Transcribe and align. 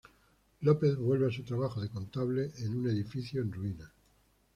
López 0.61 0.97
vuelve 0.97 1.27
a 1.27 1.31
su 1.31 1.43
trabajo 1.43 1.79
de 1.79 1.89
contable 1.91 2.49
en 2.57 2.75
un 2.75 2.89
edificio 2.89 3.39
en 3.39 3.51
ruinas. 3.51 3.91